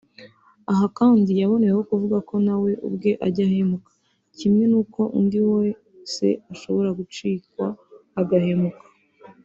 [0.71, 3.91] Aha kandi yaboneyeho kuvuga ko nawe ubwe ajya ahemuka
[4.37, 7.65] kimwe n'uko n'undi wese ashobora gucikwa
[8.21, 8.85] agahemuka